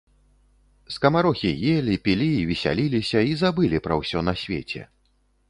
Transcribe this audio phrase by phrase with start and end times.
[0.95, 4.81] Скамарохі елі, пілі і весяліліся і забылі пра ўсё на свеце.